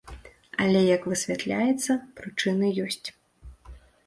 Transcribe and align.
Але 0.63 0.79
як 0.95 1.05
высвятляецца, 1.11 1.91
прычыны 2.21 2.73
ёсць. 2.87 3.07